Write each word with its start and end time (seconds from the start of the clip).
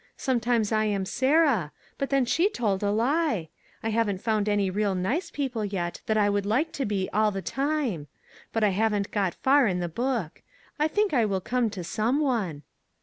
Sometimes 0.17 0.71
I 0.71 0.85
am 0.85 1.05
Sarah; 1.05 1.71
but 1.99 2.09
then 2.09 2.25
she 2.25 2.49
told 2.49 2.81
a 2.81 2.89
lie! 2.89 3.49
I 3.83 3.89
haven't 3.91 4.19
found 4.19 4.49
any 4.49 4.71
real 4.71 4.95
nice 4.95 5.29
people 5.29 5.63
yet 5.63 6.01
that 6.07 6.17
I 6.17 6.27
would 6.27 6.43
like 6.43 6.71
to 6.71 6.85
be, 6.87 7.07
all 7.13 7.29
the 7.29 7.43
time. 7.43 8.07
But 8.51 8.63
I 8.63 8.69
haven't 8.69 9.11
got 9.11 9.35
far 9.35 9.67
in 9.67 9.79
the 9.79 9.87
book. 9.87 10.41
I 10.79 10.87
think 10.87 11.13
I 11.13 11.25
will 11.25 11.39
come 11.39 11.69
to 11.69 11.83
some 11.83 12.19
one." 12.19 12.63